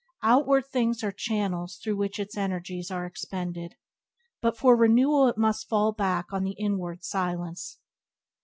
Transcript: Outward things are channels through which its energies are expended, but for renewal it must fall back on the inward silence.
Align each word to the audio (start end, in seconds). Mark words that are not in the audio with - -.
Outward 0.23 0.65
things 0.65 1.03
are 1.03 1.11
channels 1.11 1.77
through 1.77 1.97
which 1.97 2.17
its 2.17 2.35
energies 2.35 2.89
are 2.89 3.05
expended, 3.05 3.75
but 4.41 4.57
for 4.57 4.75
renewal 4.75 5.27
it 5.27 5.37
must 5.37 5.69
fall 5.69 5.91
back 5.93 6.33
on 6.33 6.41
the 6.43 6.55
inward 6.57 7.03
silence. 7.03 7.77